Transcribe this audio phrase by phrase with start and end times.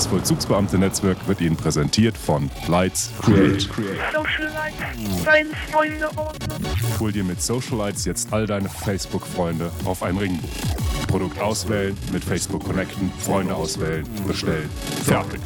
[0.00, 3.68] Das Vollzugsbeamte-Netzwerk wird Ihnen präsentiert von Lights Create.
[6.98, 10.48] Hol dir mit Socialites jetzt all deine Facebook-Freunde auf ein Ringbuch.
[11.06, 14.70] Produkt auswählen, mit Facebook connecten, Freunde auswählen, bestellen.
[15.04, 15.40] Fertig.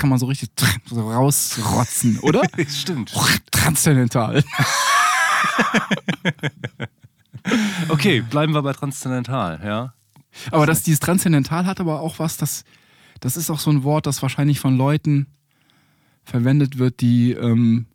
[0.00, 0.50] Kann man so richtig
[0.86, 2.42] so rausrotzen, oder?
[2.68, 3.12] Stimmt.
[3.52, 4.42] Transzendental.
[7.88, 9.94] Okay, bleiben wir bei Transzendental, ja.
[10.50, 12.64] Aber das, dieses Transzendental hat aber auch was, das,
[13.20, 15.26] das ist auch so ein Wort, das wahrscheinlich von Leuten
[16.22, 17.86] verwendet wird, die ähm,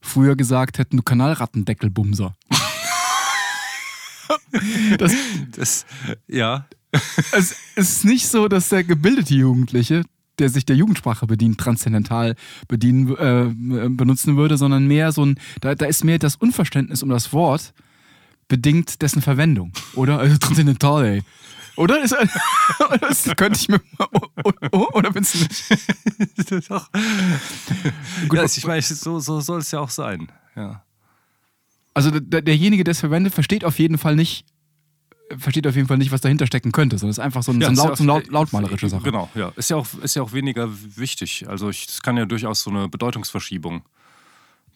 [0.00, 2.34] früher gesagt hätten, du Kanalrattendeckelbumser.
[4.98, 5.12] das,
[5.50, 5.84] Das,
[6.26, 6.66] ja.
[7.32, 10.02] es ist nicht so, dass der gebildete Jugendliche,
[10.38, 12.34] der sich der Jugendsprache bedient, transzendental
[12.68, 17.08] bedienen, äh, benutzen würde, sondern mehr so ein, da, da ist mehr das Unverständnis um
[17.08, 17.72] das Wort
[18.48, 20.18] bedingt dessen Verwendung, oder?
[20.18, 21.22] Also transzendental, ey.
[21.76, 22.02] Oder?
[22.02, 22.14] Ist,
[23.00, 24.08] das könnte ich mir mal,
[24.92, 26.70] oder findest du nicht?
[26.70, 26.90] Doch.
[28.28, 30.30] Gut, ja, ich meine, so, so soll es ja auch sein.
[30.54, 30.84] Ja.
[31.94, 34.46] Also der, derjenige, der es verwendet, versteht auf jeden Fall nicht,
[35.38, 37.60] versteht auf jeden Fall nicht, was dahinter stecken könnte, sondern es ist einfach so, ein,
[37.60, 39.02] so, ein ist ja laut, so eine laut, lautmalerische Sache.
[39.04, 39.52] Genau, ja.
[39.56, 41.46] Ist ja auch, ist ja auch weniger wichtig.
[41.48, 43.82] Also es kann ja durchaus so eine Bedeutungsverschiebung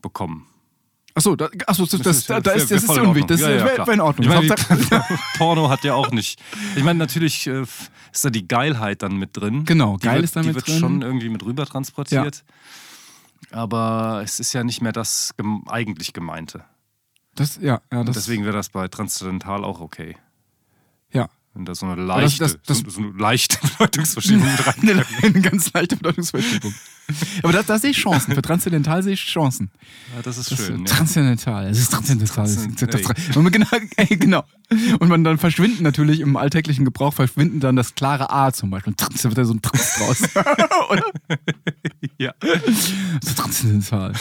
[0.03, 0.47] bekommen.
[1.15, 3.27] Achso, da, achso das, das, da, da ist, das ist unwichtig.
[3.27, 3.41] Das.
[3.41, 4.31] Ja, ja, wäre wär in Ordnung.
[4.31, 6.41] Ich Hauptsache- Porno hat ja auch nicht.
[6.77, 9.65] Ich meine, natürlich äh, ist da die Geilheit dann mit drin.
[9.65, 10.79] Genau, die geil wird, ist da Die mit wird drin.
[10.79, 12.45] schon irgendwie mit rüber transportiert.
[13.51, 15.35] Aber es ist ja nicht mehr das
[15.67, 16.64] eigentlich Gemeinte.
[17.35, 20.17] das, ja, ja, das, deswegen wäre das bei Transzendental auch okay.
[21.13, 21.29] Ja.
[21.55, 25.05] Wenn da so eine das- leichte, das- das- so, so eine leichte Bedeutungsverschiebung mit rein.
[25.23, 26.73] Eine, ganz leichte Bedeutungsverschiebung.
[27.42, 28.35] Aber da, da sehe ich Chancen.
[28.35, 29.70] Für Transzendental sehe ich Chancen.
[30.14, 30.85] Ja, das ist Das schön.
[30.85, 30.96] ist ja.
[30.98, 31.67] Transzendental.
[31.69, 32.45] Es ist transzendental.
[32.45, 34.45] Es ist- Transzend- das- das- Und genau, ey, genau.
[35.01, 38.92] Und man dann verschwinden natürlich im alltäglichen Gebrauch, verschwinden dann das klare A zum Beispiel.
[38.95, 40.23] Trans, da wird da so ein Trans draus.
[40.90, 41.02] Oder?
[42.19, 42.35] Ja.
[43.25, 44.13] So transzendental.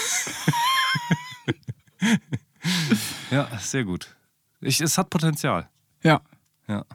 [3.31, 4.15] ja, sehr gut.
[4.61, 5.67] Ich, es hat Potenzial.
[6.03, 6.21] Ja.
[6.67, 6.85] Ja.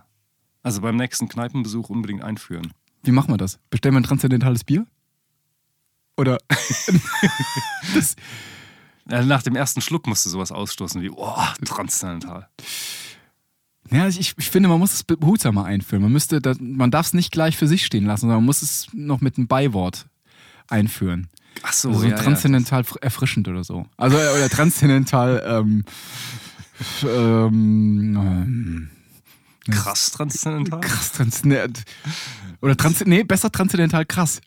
[0.63, 2.73] Also beim nächsten Kneipenbesuch unbedingt einführen.
[3.03, 3.59] Wie machen wir das?
[3.71, 4.87] Bestellen wir ein transzendentales Bier?
[6.17, 6.39] Oder?
[9.11, 11.35] Ja, Nach dem ersten Schluck musst du sowas ausstoßen wie, oh,
[11.65, 12.49] transzendental.
[13.91, 16.03] Ja, ich, ich finde, man muss es behutsamer einführen.
[16.03, 18.87] Man müsste, man darf es nicht gleich für sich stehen lassen, sondern man muss es
[18.93, 20.07] noch mit einem Beiwort
[20.69, 21.29] einführen.
[21.65, 22.23] Ach so, Also so ja, ja.
[22.23, 23.87] transzendental fr- erfrischend oder so.
[23.97, 25.85] Also äh, oder transzendental ähm,
[27.03, 28.91] ähm, ähm,
[29.71, 30.81] Krass transzendental.
[30.81, 31.83] krass transzendent
[32.61, 34.41] oder trans nee, besser transzendental krass.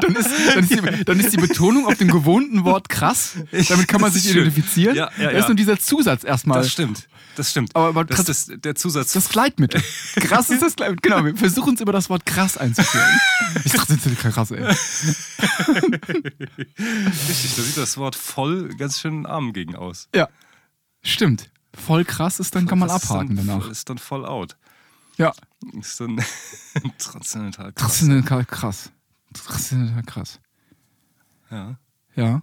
[0.00, 3.36] dann, ist, dann, ist die, dann ist die Betonung auf dem gewohnten Wort krass.
[3.68, 4.42] Damit kann man sich schön.
[4.42, 4.96] identifizieren.
[4.96, 5.46] Ja, ja, da ist ja.
[5.48, 6.58] nur dieser Zusatz erstmal.
[6.58, 7.08] Das stimmt.
[7.36, 7.74] Das stimmt.
[7.74, 9.12] Aber- aber das das, der Zusatz.
[9.12, 9.82] Das Gleitmittel.
[10.16, 11.10] Krass ist das Gleitmittel.
[11.10, 13.08] Genau, wir versuchen es über das Wort krass einzuführen.
[13.64, 14.62] Ich dachte, das ist krass, ey.
[14.64, 15.16] richtig,
[17.56, 20.08] da sieht das Wort voll ganz schön arm gegen aus.
[20.14, 20.28] Ja.
[21.04, 21.50] Stimmt.
[21.74, 23.68] Voll krass ist, dann kann man Das abhaken dann, danach.
[23.68, 24.56] Ist dann voll out.
[25.16, 25.32] Ja.
[25.78, 26.16] Ist dann
[26.98, 27.82] transzendental krass.
[27.82, 28.90] Transzendental krass.
[29.32, 30.40] Transzendental krass.
[31.50, 31.76] Ja.
[32.16, 32.42] Ja.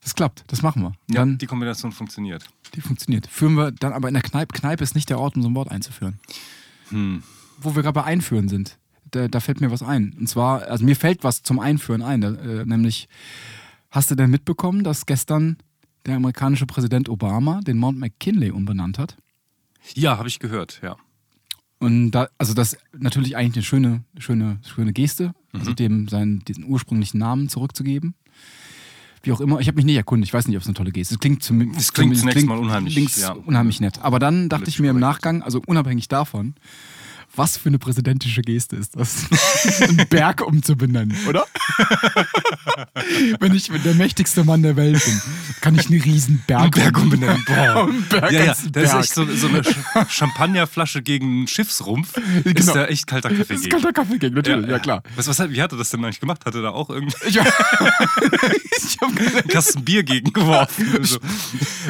[0.00, 0.44] Das klappt.
[0.46, 0.92] Das machen wir.
[1.08, 2.44] ja, Dann, die Kombination funktioniert.
[2.74, 3.26] die funktioniert.
[3.26, 4.54] Führen wir dann aber in der Kneipe.
[4.56, 6.18] Kneipe ist nicht der Ort, um so ein Wort einzuführen.
[6.90, 7.22] Hm.
[7.60, 8.78] Wo wir gerade bei Einführen sind.
[9.10, 10.14] Da, da fällt mir was ein.
[10.18, 12.20] Und zwar, also mir fällt was zum Einführen ein.
[12.20, 13.08] Da, äh, nämlich,
[13.90, 15.56] hast du denn mitbekommen, dass gestern
[16.08, 19.16] der amerikanische Präsident Obama den Mount McKinley umbenannt hat?
[19.94, 20.96] Ja, habe ich gehört, ja.
[21.78, 26.40] Und da, also das ist natürlich eigentlich eine schöne, schöne, schöne Geste, also dem seinen,
[26.40, 28.14] diesen ursprünglichen Namen zurückzugeben.
[29.22, 30.90] Wie auch immer, ich habe mich nicht erkundigt, ich weiß nicht, ob es eine tolle
[30.90, 31.18] Geste ist.
[31.18, 33.32] Es klingt zumindest Es klingt zunächst mal unheimlich, klingt ja.
[33.32, 34.00] unheimlich nett.
[34.00, 34.98] Aber dann dachte ich mir im.
[34.98, 36.54] Nachgang, also unabhängig davon,
[37.38, 39.26] was für eine präsidentische Geste ist das,
[39.80, 41.46] einen Berg umzubenennen, oder?
[43.40, 45.20] Wenn ich der mächtigste Mann der Welt bin,
[45.60, 47.42] kann ich einen riesen Berg, Berg umbenennen.
[47.46, 47.88] Boah.
[48.10, 49.04] Berg Ja, ja, als da ist Berg.
[49.04, 52.16] echt so, so eine Sch- Champagnerflasche gegen einen Schiffsrumpf.
[52.44, 52.74] Ist Genau.
[52.74, 53.70] da echt kalter Kaffee Das ist gegen.
[53.70, 55.02] kalter Kaffee gegen, natürlich, ja, klar.
[55.16, 56.44] Was, was, wie hat er das denn eigentlich gemacht?
[56.44, 57.48] Hat er da auch irgendwie Ich, hab
[59.08, 60.86] einen Kasten Bier gegen geworfen?
[60.98, 61.18] Das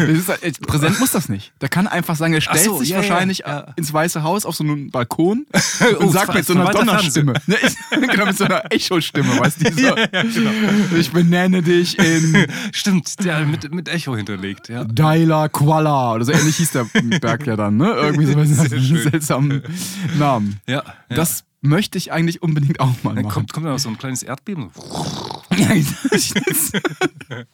[0.08, 1.52] ist, äh, Präsident muss das nicht.
[1.60, 3.72] Der kann einfach sagen, er stellt so, sich ja, ja, wahrscheinlich ja.
[3.76, 5.37] ins Weiße Haus auf so einen Balkon
[6.00, 7.34] und Oh, sagt mit so einer Donnerstimme.
[7.46, 7.56] Ne,
[7.90, 9.72] genau, mit so einer Echo-Stimme, weißt du?
[9.72, 14.68] So, Ich benenne dich in stimmt, der mit, mit Echo hinterlegt.
[14.68, 14.84] Ja.
[14.84, 16.84] Daila Kuala oder so ähnlich hieß der
[17.20, 17.92] Berg ja dann, ne?
[17.92, 18.46] Irgendwie so einen
[19.10, 19.62] seltsamen
[20.18, 20.60] Namen.
[20.66, 21.16] Ja, ja.
[21.16, 23.34] Das möchte ich eigentlich unbedingt auch mal Dann machen.
[23.34, 24.70] kommt, kommt dann noch so ein kleines Erdbeben.
[25.56, 25.74] Ja,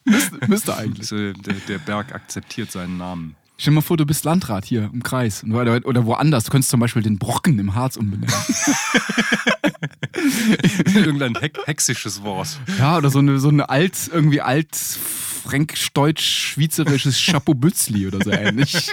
[0.05, 1.09] müsste, müsste eigentlich.
[1.09, 1.33] Der,
[1.69, 3.37] der Berg akzeptiert seinen Namen.
[3.57, 6.45] Stell dir mal vor, du bist Landrat hier im Kreis oder, oder woanders.
[6.45, 8.35] Du könntest zum Beispiel den Brocken im Harz umbenennen.
[10.95, 12.59] Irgendein heck, hexisches Wort.
[12.79, 18.73] Ja, oder so eine, so eine alt, irgendwie alt fränkisch-deutsch-schweizerisches Schapobützli oder so ähnlich.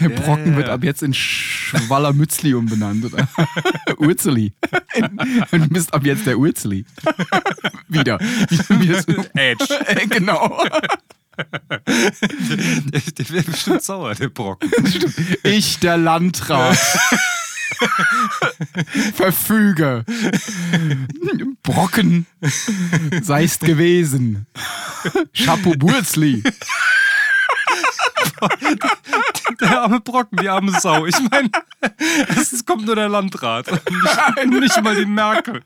[0.00, 3.04] Der Brocken ja, wird ab jetzt in Schwallermützli umbenannt.
[3.04, 3.28] Oder
[3.98, 4.52] Urzeli.
[5.50, 6.84] Du bist ab jetzt der Urzeli.
[7.88, 8.20] Wieder.
[8.20, 9.12] Wieder so.
[9.34, 9.66] Edge.
[10.08, 10.62] Genau.
[11.36, 14.70] Der, der wäre bestimmt sauer, der Brocken.
[15.42, 16.78] Ich, der Landrat.
[19.14, 20.04] Verfüge.
[21.62, 22.26] Brocken
[23.22, 24.46] seist gewesen.
[25.34, 26.42] Chapeau Burzli.
[29.60, 31.06] Der arme Brocken, die arme Sau.
[31.06, 31.50] Ich meine,
[32.28, 33.70] es kommt nur der Landrat.
[33.70, 35.62] Nicht, nicht mal die Merkel.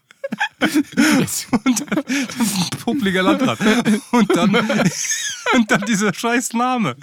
[0.60, 3.58] Und das ist ein publiker Landrat.
[4.10, 4.52] Und dann,
[5.54, 6.96] und dann dieser scheiß Name.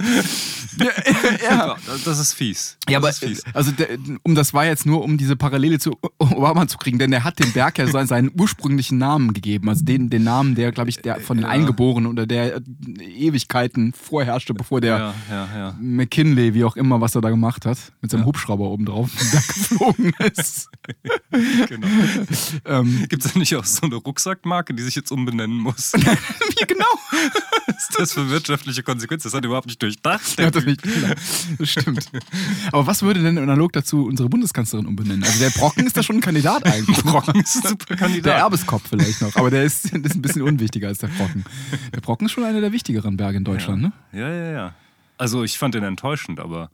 [1.44, 1.76] Ja,
[2.06, 2.78] Das ist fies.
[2.90, 3.44] Ja, aber das ist fies.
[3.56, 3.88] also der,
[4.24, 7.40] um das war jetzt nur um diese Parallele zu Obama zu kriegen, denn er hat
[7.40, 10.98] dem Berg ja seinen, seinen ursprünglichen Namen gegeben, also den, den Namen, der glaube ich
[10.98, 11.50] der von den Ja.
[11.50, 12.62] Eingeborenen oder der äh,
[13.00, 15.76] Ewigkeiten vorherrschte, bevor der Ja, ja, ja.
[15.80, 20.14] McKinley, wie auch immer, was er da gemacht hat, mit seinem Hubschrauber oben drauf geflogen
[20.20, 20.70] ist.
[21.32, 21.88] Genau.
[22.66, 25.94] ähm, Gibt es da nicht auch so eine Rucksackmarke, die sich jetzt umbenennen muss?
[25.94, 26.86] wie genau?
[27.68, 29.28] Ist das für wirtschaftliche Konsequenzen?
[29.28, 30.22] Das hat er überhaupt nicht durchdacht.
[30.38, 30.82] Ja, das, nicht,
[31.58, 32.12] das stimmt.
[32.72, 35.24] Aber was würde denn analog dazu unsere Bundeskanzlerin umbenennen?
[35.24, 36.98] Also der Brocken ist da schon ein Kandidat eigentlich.
[37.04, 38.26] Brocken ist ein super Kandidat.
[38.26, 41.46] Der Erbeskopf vielleicht noch, aber der ist, der ist ein bisschen unwichtiger als der Brocken.
[41.94, 43.94] Der Brocken ist schon einer der wichtigeren Berge in Deutschland, ne?
[44.12, 44.76] Ja, ja, ja.
[45.18, 46.70] Also ich fand den enttäuschend, aber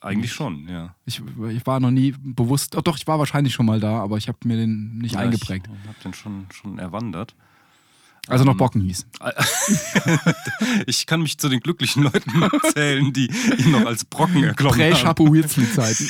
[0.00, 0.94] eigentlich schon, ja.
[1.06, 4.18] Ich, ich war noch nie bewusst, oh, doch, ich war wahrscheinlich schon mal da, aber
[4.18, 5.68] ich habe mir den nicht ja eingeprägt.
[5.82, 7.34] Ich hab den schon, schon erwandert.
[8.28, 9.06] Als er noch Brocken hieß.
[10.86, 12.32] Ich kann mich zu den glücklichen Leuten
[12.72, 14.92] zählen, die ihn noch als Brocken erklommen haben.
[14.92, 16.08] Prä-Chapo-Wilsley-Zeiten.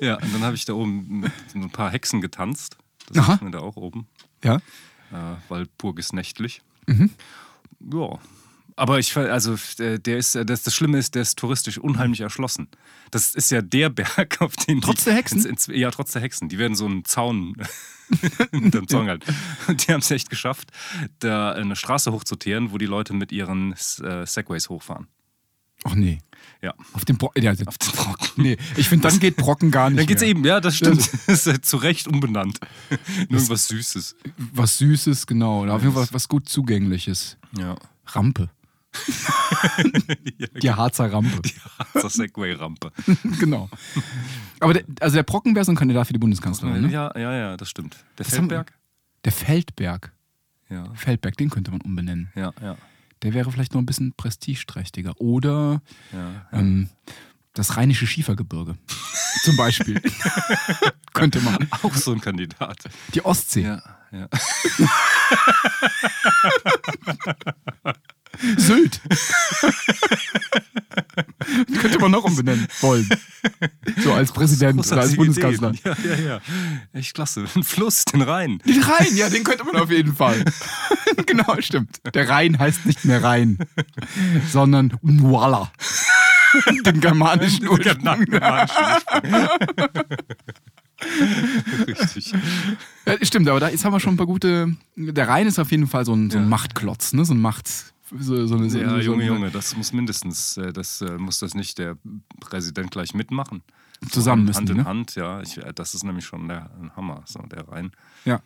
[0.00, 2.76] Ja, und dann habe ich da oben mit ein paar Hexen getanzt.
[3.08, 3.34] Das Aha.
[3.34, 4.06] ist mir da auch oben.
[4.42, 4.56] Ja?
[5.12, 6.62] äh, Waldburg ist nächtlich.
[6.86, 7.10] Mhm.
[7.92, 8.18] Ja.
[8.78, 12.20] Aber ich also äh, der ist, äh, das, das Schlimme ist, der ist touristisch unheimlich
[12.20, 12.68] erschlossen.
[13.10, 15.38] Das ist ja der Berg, auf den Trotz der Hexen?
[15.38, 16.50] Ins, ins, ja, trotz der Hexen.
[16.50, 17.54] Die werden so einen Zaun
[18.52, 19.24] hinterm Zaun halt.
[19.66, 20.70] Und die haben es echt geschafft,
[21.20, 25.06] da eine Straße hochzuteeren, wo die Leute mit ihren äh, Segways hochfahren.
[25.84, 26.18] Ach nee.
[26.62, 27.42] Ja, Auf dem Brocken.
[27.42, 28.28] Ja, auf den Brocken.
[28.36, 30.00] nee, ich finde, dann geht Brocken gar nicht.
[30.00, 30.30] Dann geht's mehr.
[30.30, 31.10] eben, ja, das stimmt.
[31.26, 32.60] Das ist zu Recht umbenannt.
[33.28, 34.16] Irgendwas Süßes.
[34.52, 35.62] Was Süßes, genau.
[35.62, 37.36] Oder auf jeden Fall was gut Zugängliches.
[37.58, 37.76] Ja.
[38.06, 38.50] Rampe.
[40.62, 41.42] Die Harzer Rampe.
[41.42, 42.92] Die Harzer Segway-Rampe.
[43.40, 43.68] genau.
[44.60, 46.90] Aber der, also der Brocken wäre so ein Kandidat für die Bundeskanzlerin, ne?
[46.90, 47.96] Ja, ja, ja, das stimmt.
[48.18, 48.72] Der haben- Feldberg?
[49.24, 50.12] Der Feldberg.
[50.68, 52.30] Ja, Feldberg, den könnte man umbenennen.
[52.34, 52.76] ja, ja.
[53.22, 55.18] Der wäre vielleicht noch ein bisschen prestigeträchtiger.
[55.18, 55.80] Oder
[56.12, 56.46] ja.
[56.52, 56.90] ähm,
[57.54, 58.76] das rheinische Schiefergebirge.
[59.42, 60.02] Zum Beispiel.
[61.14, 61.66] könnte man.
[61.82, 62.76] Auch so ein Kandidat.
[63.14, 63.62] Die Ostsee.
[63.62, 64.28] Ja, ja.
[68.56, 69.00] Sylt.
[71.80, 73.08] könnte man noch umbenennen wollen.
[74.02, 75.70] So als Präsident oder als Bundeskanzler.
[75.70, 75.96] Ideen.
[76.04, 76.40] Ja, ja, ja.
[76.92, 77.44] Echt klasse.
[77.54, 78.58] Ein Fluss, den Rhein.
[78.66, 80.44] Den Rhein, ja, den könnte man auf jeden Fall.
[81.26, 82.00] genau, stimmt.
[82.14, 83.58] Der Rhein heißt nicht mehr Rhein,
[84.50, 85.70] sondern Nwala.
[86.86, 88.18] Den germanischen Ursprung.
[91.86, 92.32] Richtig.
[93.04, 94.74] Ja, stimmt, aber da jetzt haben wir schon ein paar gute.
[94.96, 96.48] Der Rhein ist auf jeden Fall so ein, so ein Ja.
[96.48, 97.24] Machtklotz, ne?
[97.26, 97.94] So ein Macht.
[98.10, 101.18] So, so eine, so, Ja, so Junge, eine Junge, das muss mindestens, äh, das äh,
[101.18, 101.96] muss das nicht der
[102.40, 103.62] Präsident gleich mitmachen.
[104.10, 104.84] Zusammen müssen Hand die, in ne?
[104.84, 105.40] Hand, ja.
[105.40, 107.90] Ich, äh, das ist nämlich schon der ein Hammer, so der Rhein.
[108.24, 108.40] Ja,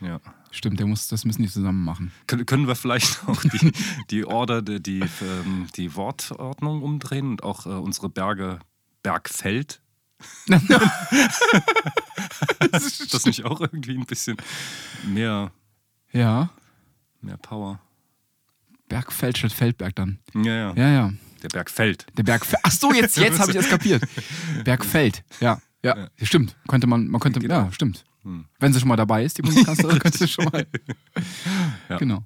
[0.00, 0.20] Ja.
[0.50, 2.12] stimmt, der muss, das müssen die zusammen machen.
[2.26, 3.72] Können, können wir vielleicht auch die,
[4.10, 8.60] die Order, die, die, ähm, die Wortordnung umdrehen und auch unsere Berge
[9.02, 9.80] Bergfeld?
[12.72, 14.36] ist das nicht auch irgendwie ein bisschen
[15.04, 15.50] mehr
[16.12, 16.50] Ja.
[17.20, 17.80] Mehr Power.
[18.92, 20.18] Bergfeld statt Feldberg dann.
[20.34, 20.72] Ja, ja.
[20.74, 21.12] Ja, ja.
[21.42, 22.06] Der Berg fällt.
[22.16, 22.60] Der Bergfeld.
[22.64, 24.02] Ach so, jetzt, jetzt habe ich es kapiert.
[24.64, 25.24] Bergfeld.
[25.40, 25.96] Ja, ja.
[25.96, 26.08] Ja.
[26.22, 26.56] Stimmt.
[26.68, 27.54] Könnte man, man könnte, Genau.
[27.54, 28.04] ja, stimmt.
[28.22, 28.44] Hm.
[28.60, 30.66] Wenn sie schon mal dabei ist, die Bundeskanzlerin, könnte sie schon mal.
[31.88, 31.96] Ja.
[31.98, 32.22] Genau.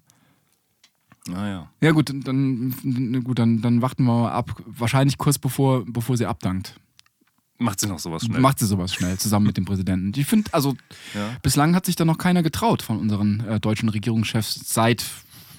[1.29, 1.71] Naja.
[1.81, 4.63] Ja, gut, dann, dann, gut, dann, dann warten wir mal ab.
[4.67, 6.79] Wahrscheinlich kurz bevor, bevor sie abdankt.
[7.59, 8.41] Macht sie noch sowas schnell?
[8.41, 10.13] Macht sie sowas schnell, zusammen mit dem Präsidenten.
[10.21, 10.77] Ich finde, also
[11.15, 11.31] Ja.
[11.43, 15.05] bislang hat sich da noch keiner getraut von unseren äh, deutschen Regierungschefs seit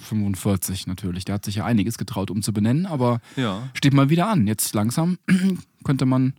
[0.07, 1.25] 45 natürlich.
[1.25, 3.69] Der hat sich ja einiges getraut, um zu benennen, aber Ja.
[3.73, 4.47] steht mal wieder an.
[4.47, 5.17] Jetzt langsam
[5.83, 6.33] könnte man,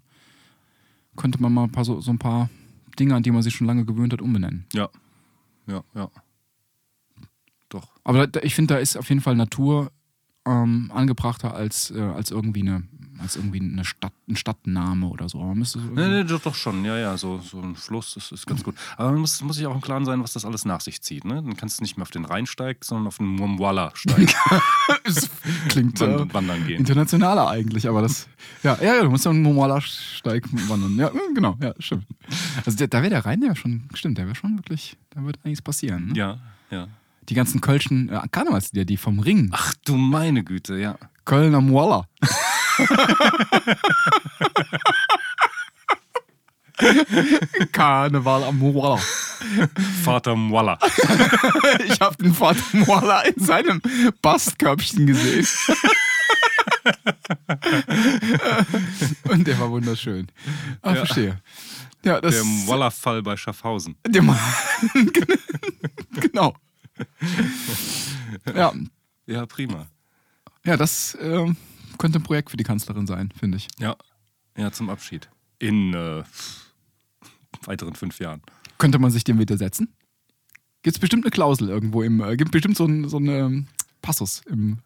[1.17, 2.51] könnte man mal ein paar, so, so ein paar
[2.99, 4.67] Dinge, an die man sich schon lange gewöhnt hat, umbenennen.
[4.73, 4.89] Ja.
[5.67, 6.11] Ja, ja.
[7.69, 7.89] Doch.
[8.05, 9.93] Aber ich finde, da ist auf jeden Fall Natur
[10.47, 12.85] ähm, angebrachter als, äh, als irgendwie eine
[13.21, 15.39] als irgendwie eine Stadt, ein Stadtname oder so.
[15.39, 16.85] Aber Man müsste Nee, nee, doch, doch schon.
[16.85, 18.75] Ja, ja, so, so ein Fluss ist, ist ganz gut.
[18.97, 21.25] Aber man muss, muss sich auch im Klaren sein, was das alles nach sich zieht.
[21.25, 21.35] Ne?
[21.37, 23.39] Dann kannst du nicht mehr auf den Rhein steigen, sondern auf den
[25.05, 25.31] es
[25.69, 26.79] klingt äh, Wand- wandern gehen.
[26.79, 28.29] internationaler eigentlich, aber das.
[28.63, 30.97] Ja, ja, ja du musst ja einen normaler Steig wandern.
[30.97, 32.07] Ja, äh, genau, ja, stimmt.
[32.65, 35.39] Also der, da wäre der Rhein ja schon, stimmt, der wäre schon wirklich, da wird
[35.45, 36.09] einiges passieren.
[36.09, 36.15] Ne?
[36.15, 36.39] Ja,
[36.71, 36.89] ja.
[37.29, 39.51] Die ganzen Kölschen äh, Karnevalslieder, die vom Ring.
[39.53, 40.97] Ach du meine Güte, ja.
[41.25, 42.07] Köln am Walla.
[47.73, 48.99] Karneval am Walla.
[50.05, 50.79] Vater Mwala.
[51.87, 53.81] Ich habe den Vater Moala in seinem
[54.23, 55.47] Bastkörbchen gesehen.
[59.29, 60.29] Und der war wunderschön.
[60.83, 61.41] Ah, verstehe.
[62.05, 63.97] Ja, Der Mwala-Fall bei Schaffhausen.
[64.07, 64.23] Der
[66.21, 66.55] genau.
[68.55, 68.73] Ja,
[69.27, 69.87] Ja, prima.
[70.65, 71.57] ja das ähm,
[71.99, 73.69] könnte ein Projekt für die Kanzlerin sein, finde ich.
[73.79, 73.97] Ja.
[74.57, 75.29] Ja, zum Abschied.
[75.59, 76.25] In äh,
[77.65, 78.43] weiteren fünf Jahren.
[78.79, 79.93] Könnte man sich dem widersetzen?
[80.83, 83.67] Gibt es bestimmt eine Klausel irgendwo im, äh, gibt bestimmt so einen so einen, ähm,
[84.03, 84.79] Passus im,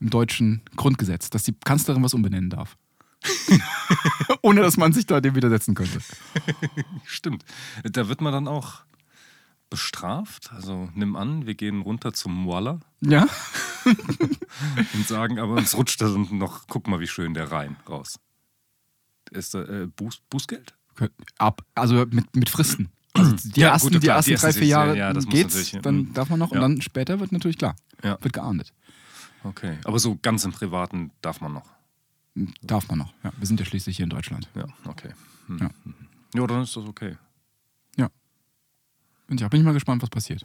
[0.00, 2.76] im deutschen Grundgesetz, dass die Kanzlerin was umbenennen darf.
[4.42, 6.00] Ohne dass man sich da dem widersetzen könnte.
[7.04, 7.44] Stimmt.
[7.84, 8.82] Da wird man dann auch
[9.70, 10.52] bestraft.
[10.52, 13.26] Also nimm an, wir gehen runter zum Mwala Ja?
[14.94, 18.18] und sagen, aber uns rutscht da noch, guck mal, wie schön der Rhein raus.
[19.30, 20.74] Ist da äh, Buß, Bußgeld?
[21.38, 22.90] Ab, also mit, mit Fristen.
[23.14, 25.72] Also die Ja, ersten, gut, die klar, ersten die ersten drei, vier Jahre ja, geht's,
[25.82, 26.12] dann mm.
[26.12, 26.60] darf man noch und Ja.
[26.62, 27.74] dann später wird natürlich klar,
[28.04, 28.18] Ja.
[28.20, 28.72] wird geahndet.
[29.44, 29.78] Okay.
[29.84, 31.70] Aber so ganz im Privaten darf man noch.
[32.62, 33.12] Darf man noch.
[33.24, 34.48] Ja, wir sind ja schließlich hier in Deutschland.
[34.54, 35.10] Ja, okay.
[35.46, 35.58] Hm.
[35.58, 35.70] Ja.
[36.34, 37.16] Ja, dann ist das okay.
[39.30, 40.44] Und ja, bin ich mal gespannt, was passiert.